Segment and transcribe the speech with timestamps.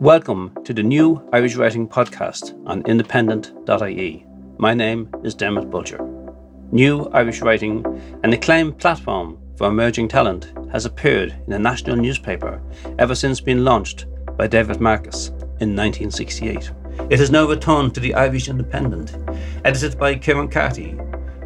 [0.00, 4.26] Welcome to the new Irish Writing Podcast on independent.ie.
[4.58, 6.70] My name is Dermot Bolger.
[6.70, 7.82] New Irish Writing,
[8.22, 12.60] an acclaimed platform for emerging talent, has appeared in a national newspaper
[12.98, 14.04] ever since being launched
[14.36, 15.28] by David Marcus
[15.60, 16.70] in 1968.
[17.08, 19.16] It has now returned to the Irish Independent,
[19.64, 20.94] edited by Ciaran Carty,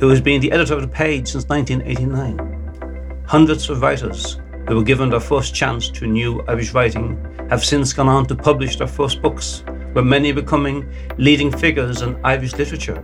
[0.01, 3.23] who has been the editor of the page since 1989.
[3.29, 4.40] Hundreds of writers
[4.71, 7.19] who were given their first chance to new Irish writing
[7.51, 9.65] have since gone on to publish their first books,
[9.95, 13.03] with many becoming leading figures in Irish literature.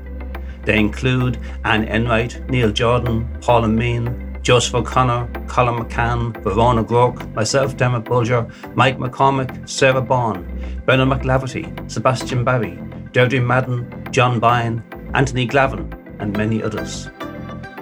[0.62, 7.77] They include Anne Enright, Neil Jordan, Paula Meehan, Joseph O'Connor, Colum McCann, Vona Groarke, myself,
[7.77, 10.46] Dermot Bolger, Mike McCormack, Sara Baume,
[10.86, 12.78] Bernard MacLaverty, Sebastian Barry,
[13.10, 17.10] Deirdre Madden, John Byrne, Anthony Glavin, and many others.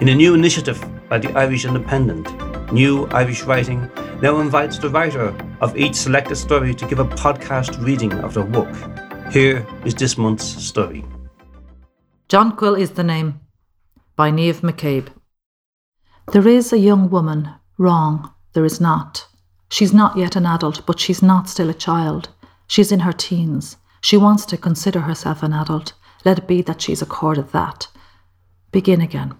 [0.01, 2.27] In a new initiative by the Irish Independent,
[2.71, 3.89] New Irish Writing
[4.21, 8.45] now invites the writer of each selected story to give a podcast reading of their
[8.45, 8.73] work.
[9.31, 11.05] Here is this month's story.
[12.27, 13.39] Jonquil is the name,
[14.15, 15.09] by Niamh McCabe.
[16.31, 19.27] There is a young woman, wrong, there is not.
[19.69, 22.29] She's not yet an adult, but she's not still a child.
[22.67, 23.77] She's in her teens.
[24.01, 25.93] She wants to consider herself an adult.
[26.23, 27.87] Let it be that she's accorded that.
[28.71, 29.35] Begin again.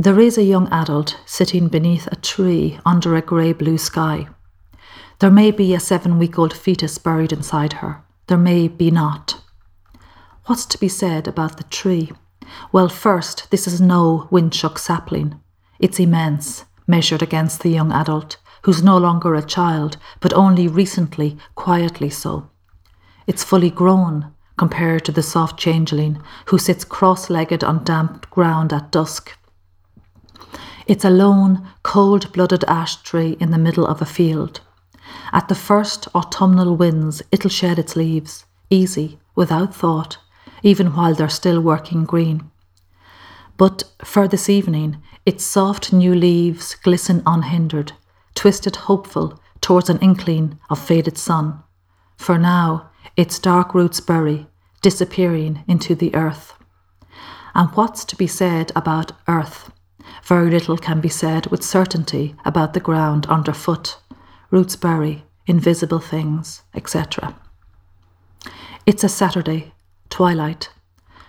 [0.00, 4.28] There is a young adult sitting beneath a tree under a grey blue sky.
[5.18, 8.02] There may be a seven week old fetus buried inside her.
[8.26, 9.42] There may be not.
[10.46, 12.12] What's to be said about the tree?
[12.72, 15.38] Well, first, this is no windshook sapling.
[15.78, 21.36] It's immense, measured against the young adult, who's no longer a child, but only recently,
[21.56, 22.48] quietly so.
[23.26, 28.72] It's fully grown, compared to the soft changeling who sits cross legged on damp ground
[28.72, 29.36] at dusk
[30.90, 34.60] it's a lone, cold blooded ash tree in the middle of a field.
[35.32, 40.18] At the first autumnal winds, it'll shed its leaves, easy, without thought,
[40.64, 42.50] even while they're still working green.
[43.56, 47.92] But for this evening, its soft new leaves glisten unhindered,
[48.34, 51.62] twisted hopeful towards an inkling of faded sun.
[52.16, 54.48] For now, its dark roots bury,
[54.82, 56.54] disappearing into the earth.
[57.54, 59.70] And what's to be said about earth?
[60.24, 63.98] Very little can be said with certainty about the ground underfoot,
[64.50, 67.34] roots bury, invisible things, etc.
[68.86, 69.72] It's a Saturday,
[70.08, 70.70] twilight.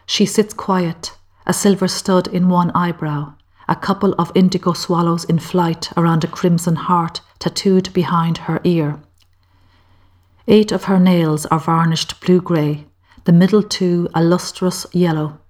[0.06, 1.14] She sits quiet,
[1.46, 3.34] a silver stud in one eyebrow,
[3.68, 9.00] a couple of indigo swallows in flight around a crimson heart tattooed behind her ear.
[10.48, 12.86] Eight of her nails are varnished blue grey,
[13.26, 15.41] the middle two a lustrous yellow.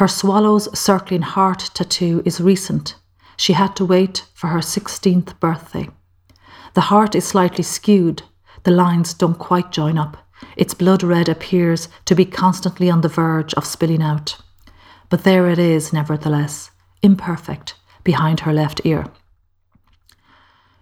[0.00, 2.94] Her swallow's circling heart tattoo is recent.
[3.36, 5.90] She had to wait for her 16th birthday.
[6.72, 8.22] The heart is slightly skewed.
[8.62, 10.16] The lines don't quite join up.
[10.56, 14.38] Its blood red appears to be constantly on the verge of spilling out.
[15.10, 16.70] But there it is, nevertheless,
[17.02, 19.04] imperfect, behind her left ear.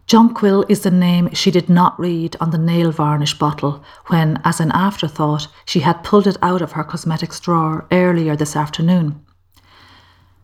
[0.09, 4.59] Jonquil is the name she did not read on the nail varnish bottle when, as
[4.59, 9.23] an afterthought, she had pulled it out of her cosmetics drawer earlier this afternoon.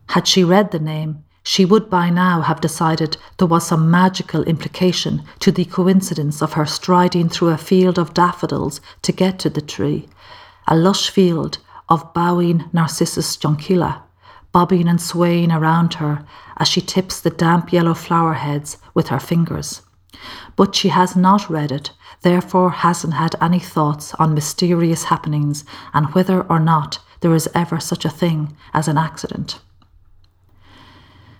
[0.09, 4.43] Had she read the name, she would by now have decided there was some magical
[4.43, 9.49] implication to the coincidence of her striding through a field of daffodils to get to
[9.49, 10.07] the tree,
[10.67, 11.57] a lush field
[11.89, 14.04] of bowing Narcissus jonquilla,
[14.55, 19.19] bobbing and swaying around her as she tips the damp yellow flower heads with her
[19.19, 19.81] fingers.
[20.55, 26.13] But she has not read it, therefore hasn't had any thoughts on mysterious happenings and
[26.13, 29.59] whether or not there is ever such a thing as an accident.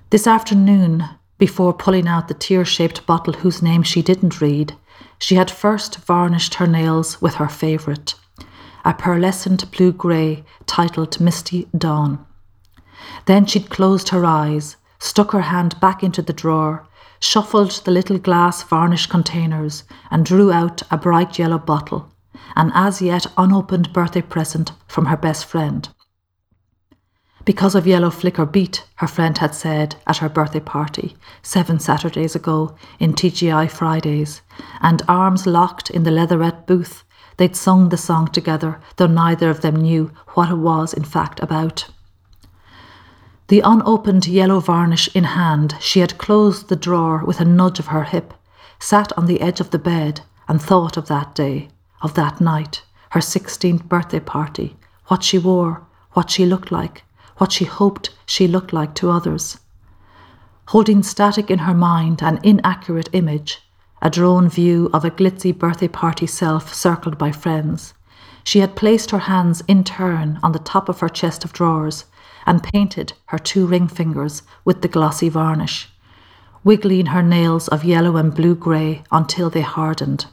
[0.09, 1.05] This afternoon,
[1.37, 4.75] before pulling out the tear shaped bottle whose name she didn't read,
[5.19, 8.15] she had first varnished her nails with her favourite,
[8.83, 12.24] a pearlescent blue grey titled Misty Dawn.
[13.25, 16.87] Then she'd closed her eyes, stuck her hand back into the drawer,
[17.19, 22.11] shuffled the little glass varnish containers, and drew out a bright yellow bottle,
[22.55, 25.89] an as yet unopened birthday present from her best friend.
[27.45, 32.35] Because of yellow flicker beat, her friend had said at her birthday party seven Saturdays
[32.35, 34.41] ago in TGI Fridays,
[34.81, 37.03] and arms locked in the leatherette booth,
[37.37, 41.39] they'd sung the song together, though neither of them knew what it was in fact
[41.39, 41.87] about.
[43.47, 47.87] The unopened yellow varnish in hand, she had closed the drawer with a nudge of
[47.87, 48.33] her hip,
[48.79, 51.69] sat on the edge of the bed, and thought of that day,
[52.01, 52.81] of that night,
[53.11, 54.75] her sixteenth birthday party,
[55.09, 55.83] what she wore,
[56.13, 57.03] what she looked like,
[57.37, 59.59] what she hoped she looked like to others.
[60.69, 63.61] Holding static in her mind an inaccurate image,
[64.01, 67.93] a drone view of a glitzy birthday party self circled by friends.
[68.43, 72.05] She had placed her hands in turn on the top of her chest of drawers
[72.45, 75.89] and painted her two ring fingers with the glossy varnish,
[76.63, 80.25] wiggling her nails of yellow and blue grey until they hardened.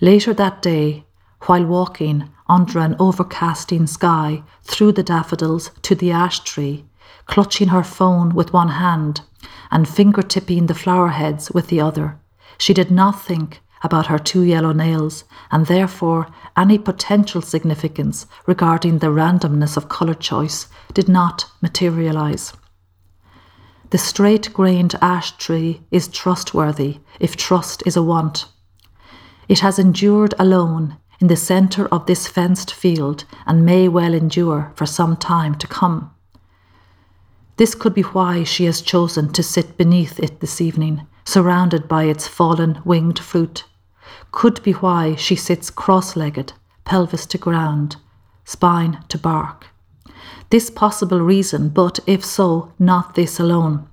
[0.00, 1.04] Later that day,
[1.42, 6.84] while walking under an overcasting sky through the daffodils to the ash tree,
[7.26, 9.22] clutching her phone with one hand
[9.70, 12.18] and finger tipping the flower heads with the other,
[12.58, 18.98] she did not think about her two yellow nails, and therefore any potential significance regarding
[18.98, 22.52] the randomness of colour choice did not materialise.
[23.90, 28.46] The straight grained ash tree is trustworthy if trust is a want.
[29.48, 34.72] It has endured alone in the centre of this fenced field and may well endure
[34.74, 36.10] for some time to come.
[37.56, 42.04] This could be why she has chosen to sit beneath it this evening, surrounded by
[42.04, 43.64] its fallen winged fruit.
[44.32, 46.54] Could be why she sits cross legged,
[46.86, 47.96] pelvis to ground,
[48.46, 49.66] spine to bark.
[50.48, 53.86] This possible reason, but if so, not this alone.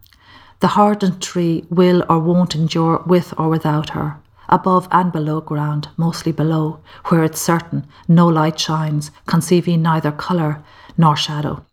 [0.62, 5.90] The hardened tree will or won't endure with or without her above and below ground,
[5.98, 10.64] mostly below, where it's certain no light shines, conceiving neither colour
[10.98, 11.66] nor shadow.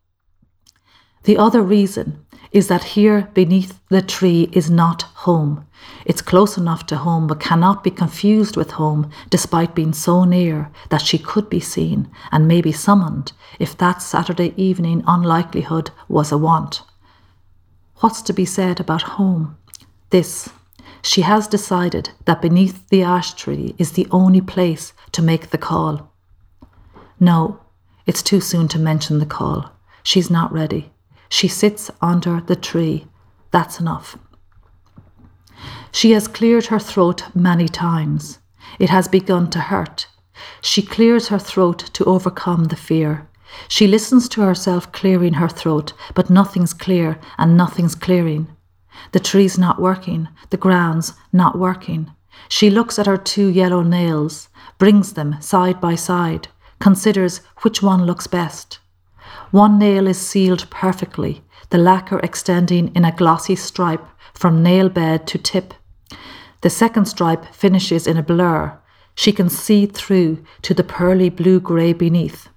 [1.24, 5.66] The other reason is that here beneath the tree is not home.
[6.04, 10.70] It's close enough to home, but cannot be confused with home, despite being so near
[10.88, 16.38] that she could be seen and maybe summoned if that Saturday evening unlikelihood was a
[16.38, 16.82] want.
[17.96, 19.56] What's to be said about home?
[20.10, 20.50] This
[21.02, 25.58] she has decided that beneath the ash tree is the only place to make the
[25.58, 26.12] call.
[27.18, 27.60] No,
[28.06, 29.70] it's too soon to mention the call.
[30.02, 30.92] She's not ready.
[31.30, 33.06] She sits under the tree.
[33.50, 34.18] That's enough.
[35.92, 38.40] She has cleared her throat many times.
[38.78, 40.06] It has begun to hurt.
[40.60, 43.28] She clears her throat to overcome the fear.
[43.68, 48.48] She listens to herself clearing her throat, but nothing's clear and nothing's clearing.
[49.12, 52.10] The tree's not working, the ground's not working.
[52.48, 54.48] She looks at her two yellow nails,
[54.78, 56.48] brings them side by side,
[56.80, 58.79] considers which one looks best.
[59.50, 65.26] One nail is sealed perfectly, the lacquer extending in a glossy stripe from nail bed
[65.26, 65.74] to tip.
[66.60, 68.78] The second stripe finishes in a blur.
[69.16, 72.48] She can see through to the pearly blue grey beneath.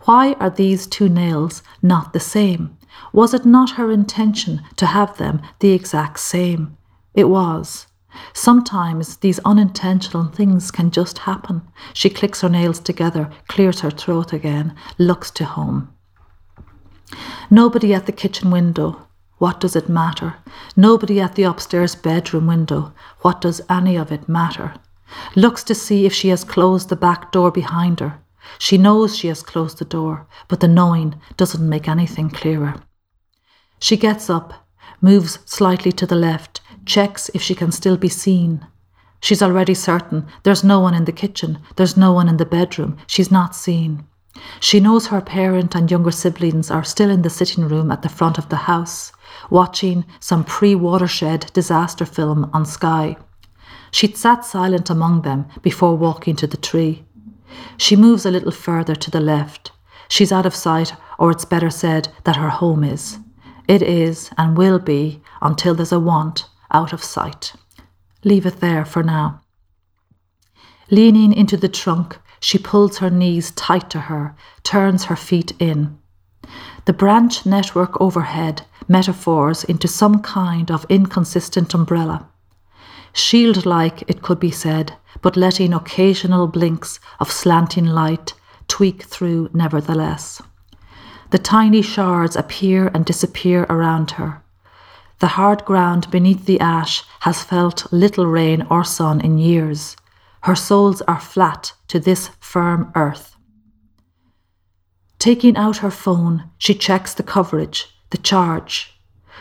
[0.00, 2.76] Why are these two nails not the same?
[3.12, 6.76] Was it not her intention to have them the exact same?
[7.14, 7.86] It was.
[8.32, 11.62] Sometimes these unintentional things can just happen.
[11.94, 15.94] She clicks her nails together, clears her throat again, looks to home.
[17.50, 19.06] Nobody at the kitchen window.
[19.38, 20.36] What does it matter?
[20.76, 22.92] Nobody at the upstairs bedroom window.
[23.22, 24.74] What does any of it matter?
[25.34, 28.20] Looks to see if she has closed the back door behind her.
[28.58, 32.74] She knows she has closed the door, but the knowing doesn't make anything clearer.
[33.78, 34.68] She gets up,
[35.00, 38.66] moves slightly to the left, checks if she can still be seen.
[39.20, 42.98] She's already certain there's no one in the kitchen, there's no one in the bedroom,
[43.06, 44.06] she's not seen.
[44.60, 48.08] She knows her parent and younger siblings are still in the sitting room at the
[48.08, 49.12] front of the house,
[49.50, 53.16] watching some pre watershed disaster film on Sky.
[53.90, 57.04] She'd sat silent among them before walking to the tree.
[57.76, 59.72] She moves a little further to the left.
[60.08, 63.18] She's out of sight, or it's better said that her home is.
[63.68, 67.52] It is and will be until there's a want out of sight.
[68.24, 69.40] Leave it there for now.
[70.90, 75.98] Leaning into the trunk, she pulls her knees tight to her, turns her feet in.
[76.86, 82.26] The branch network overhead metaphors into some kind of inconsistent umbrella.
[83.12, 88.34] Shield like, it could be said, but letting occasional blinks of slanting light
[88.68, 90.40] tweak through nevertheless.
[91.30, 94.42] The tiny shards appear and disappear around her.
[95.20, 99.96] The hard ground beneath the ash has felt little rain or sun in years.
[100.42, 103.36] Her soles are flat to this firm earth.
[105.18, 108.94] Taking out her phone, she checks the coverage, the charge.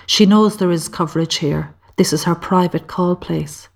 [0.05, 1.73] She knows there is coverage here.
[1.95, 3.69] This is her private call place.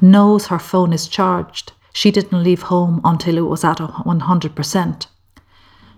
[0.00, 1.72] Knows her phone is charged.
[1.92, 5.06] She didn't leave home until it was at 100%.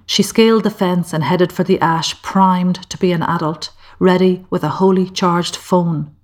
[0.06, 4.46] She scaled the fence and headed for the ash, primed to be an adult, ready
[4.50, 6.14] with a wholly charged phone.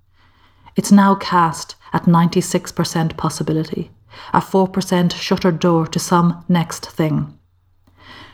[0.76, 3.90] It's now cast at 96% possibility,
[4.32, 7.38] a 4% shuttered door to some next thing.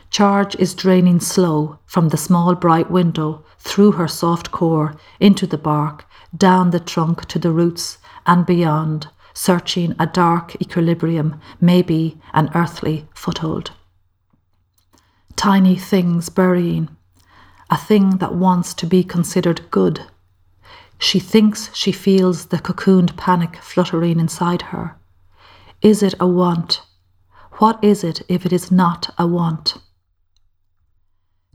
[0.09, 5.57] Charge is draining slow from the small bright window through her soft core into the
[5.57, 12.49] bark, down the trunk to the roots and beyond, searching a dark equilibrium, maybe an
[12.53, 13.71] earthly foothold.
[15.37, 16.89] Tiny things burying,
[17.69, 20.01] a thing that wants to be considered good.
[20.97, 24.97] She thinks she feels the cocooned panic fluttering inside her.
[25.81, 26.83] Is it a want?
[27.53, 29.77] What is it if it is not a want?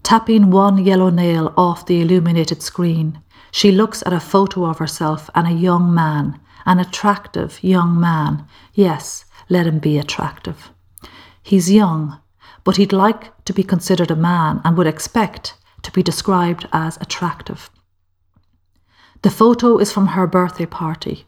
[0.03, 5.31] Tapping one yellow nail off the illuminated screen, she looks at a photo of herself
[5.37, 8.45] and a young man, an attractive young man.
[8.75, 10.71] Yes, let him be attractive.
[11.41, 12.21] He's young,
[12.65, 16.97] but he'd like to be considered a man and would expect to be described as
[16.97, 17.71] attractive.
[19.23, 21.27] The photo is from her birthday party.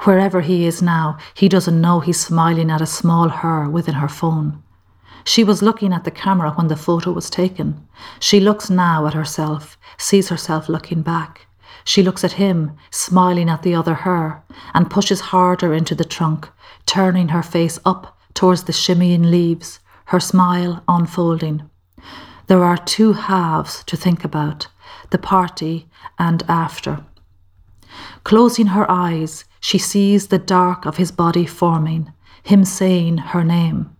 [0.00, 4.08] Wherever he is now, he doesn't know he's smiling at a small her within her
[4.08, 4.62] phone.
[5.24, 7.86] She was looking at the camera when the photo was taken.
[8.18, 11.46] She looks now at herself, sees herself looking back.
[11.84, 14.42] She looks at him, smiling at the other her,
[14.74, 16.48] and pushes harder into the trunk,
[16.86, 21.68] turning her face up towards the shimmying leaves, her smile unfolding.
[22.46, 24.68] There are two halves to think about
[25.10, 27.04] the party and after.
[28.24, 32.12] Closing her eyes, she sees the dark of his body forming,
[32.42, 33.94] him saying her name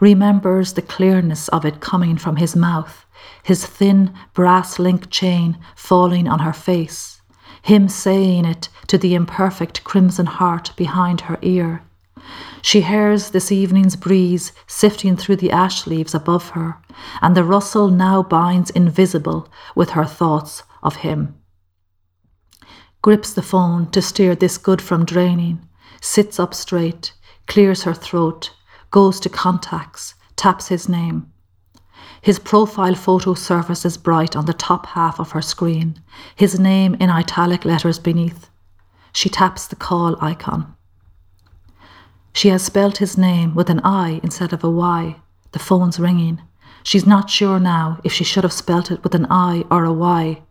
[0.00, 3.04] remembers the clearness of it coming from his mouth,
[3.42, 7.20] his thin brass link chain falling on her face,
[7.62, 11.82] him saying it to the imperfect crimson heart behind her ear.
[12.62, 16.78] She hears this evening's breeze sifting through the ash leaves above her,
[17.22, 21.36] and the rustle now binds invisible with her thoughts of him.
[23.02, 25.66] Grips the phone to steer this good from draining,
[26.00, 27.12] sits up straight,
[27.46, 28.52] clears her throat,
[28.90, 31.32] goes to contacts, taps his name.
[32.20, 36.00] His profile photo surfaces bright on the top half of her screen,
[36.34, 38.50] his name in italic letters beneath.
[39.12, 40.74] She taps the call icon.
[42.32, 45.16] She has spelt his name with an I instead of a Y.
[45.52, 46.42] The phone's ringing.
[46.82, 49.92] She's not sure now if she should have spelt it with an I or a
[49.92, 50.42] Y.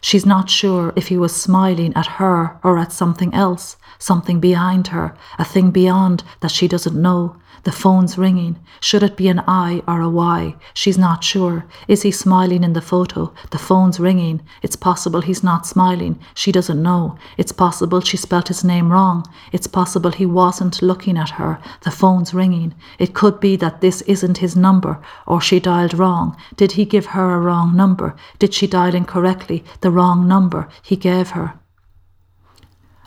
[0.00, 4.88] She's not sure if he was smiling at her or at something else, something behind
[4.88, 8.58] her, a thing beyond that she doesn't know, the phone's ringing.
[8.80, 10.54] Should it be an I or a Y?
[10.72, 11.66] She's not sure.
[11.88, 13.32] Is he smiling in the photo?
[13.50, 14.42] The phone's ringing.
[14.62, 16.18] It's possible he's not smiling.
[16.34, 17.18] She doesn't know.
[17.36, 19.26] It's possible she spelt his name wrong.
[19.52, 21.58] It's possible he wasn't looking at her.
[21.82, 22.74] The phone's ringing.
[22.98, 26.36] It could be that this isn't his number, or she dialed wrong.
[26.56, 28.16] Did he give her a wrong number?
[28.38, 31.54] Did she dial incorrectly the wrong number he gave her?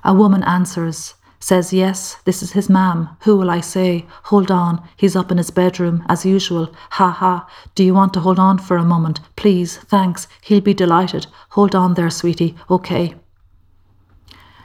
[0.03, 3.09] A woman answers says, Yes, this is his mam.
[3.23, 4.05] Who will I say?
[4.31, 6.73] Hold on, he's up in his bedroom, as usual.
[6.91, 7.49] Ha ha.
[7.75, 9.19] Do you want to hold on for a moment?
[9.35, 10.27] Please, thanks.
[10.41, 11.27] He'll be delighted.
[11.49, 12.55] Hold on there, sweetie.
[12.69, 13.15] Okay.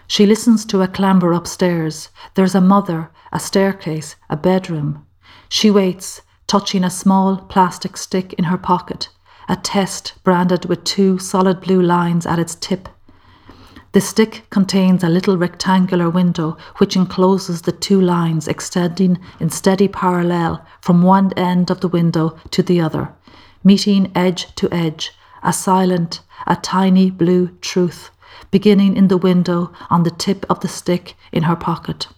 [0.06, 2.10] She listens to a clamber upstairs.
[2.34, 5.04] There's a mother, a staircase, a bedroom.
[5.48, 9.08] She waits, touching a small plastic stick in her pocket,
[9.48, 12.88] a test branded with two solid blue lines at its tip.
[13.92, 19.88] The stick contains a little rectangular window which encloses the two lines extending in steady
[19.88, 23.14] parallel from one end of the window to the other,
[23.64, 28.10] meeting edge to edge, a silent, a tiny blue truth,
[28.50, 32.08] beginning in the window on the tip of the stick in her pocket.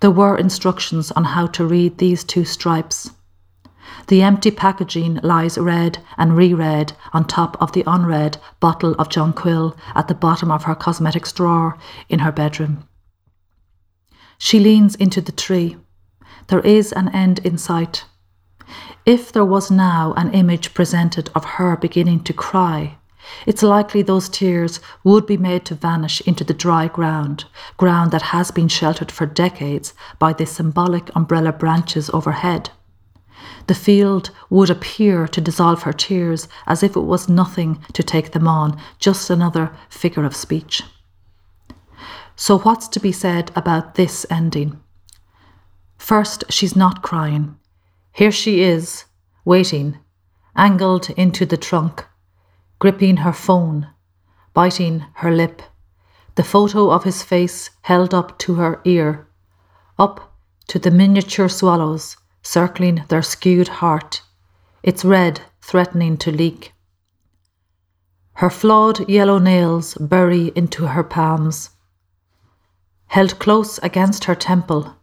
[0.00, 3.10] There were instructions on how to read these two stripes.
[4.06, 9.76] The empty packaging lies read and reread on top of the unread bottle of Jonquil
[9.94, 12.88] at the bottom of her cosmetics drawer in her bedroom.
[14.38, 15.76] She leans into the tree.
[16.48, 18.04] There is an end in sight.
[19.06, 22.96] If there was now an image presented of her beginning to cry,
[23.46, 28.22] it's likely those tears would be made to vanish into the dry ground, ground that
[28.32, 32.70] has been sheltered for decades by the symbolic umbrella branches overhead.
[33.66, 38.32] The field would appear to dissolve her tears as if it was nothing to take
[38.32, 40.82] them on, just another figure of speech.
[42.36, 44.80] So, what's to be said about this ending?
[45.98, 47.56] First, she's not crying.
[48.12, 49.04] Here she is,
[49.44, 49.98] waiting,
[50.56, 52.04] angled into the trunk,
[52.78, 53.88] gripping her phone,
[54.52, 55.62] biting her lip,
[56.34, 59.28] the photo of his face held up to her ear,
[59.98, 60.34] up
[60.66, 64.22] to the miniature swallows circling their skewed heart,
[64.82, 66.72] its red threatening to leak.
[68.34, 71.70] Her flawed yellow nails bury into her palms.
[73.06, 74.94] Held close against her temple,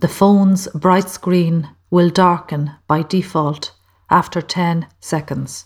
[0.00, 3.72] the phone's bright screen will darken by default
[4.10, 5.64] after 10 seconds.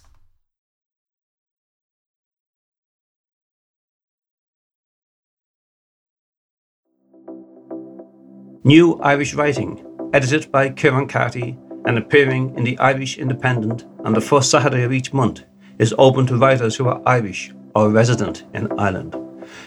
[8.65, 14.21] New Irish Writing edited by Ciaran Carty and appearing in the Irish Independent on the
[14.21, 15.45] first Saturday of each month,
[15.79, 19.17] is open to writers who are Irish or resident in Ireland.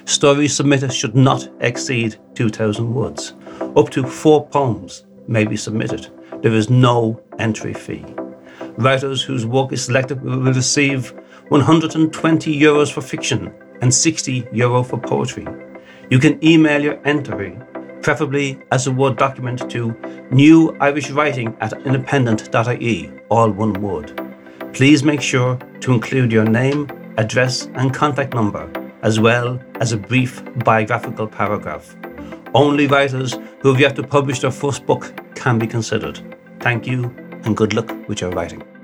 [0.05, 3.33] Stories submitted should not exceed 2,000 words.
[3.75, 6.09] Up to four poems may be submitted.
[6.41, 8.05] There is no entry fee.
[8.77, 11.13] Writers whose work is selected will receive
[11.49, 15.47] 120 euros for fiction and 60 euro for poetry.
[16.09, 17.57] You can email your entry,
[18.05, 19.91] preferably as a Word document, to
[20.29, 24.07] new Irish writing at independent.ie, all one word.
[24.74, 28.69] Please make sure to include your name, address, and contact number,
[29.01, 31.95] as well as a brief biographical paragraph.
[32.53, 36.19] Only writers who have yet to publish their first book can be considered.
[36.59, 37.05] Thank you
[37.43, 38.75] and good luck with your writing.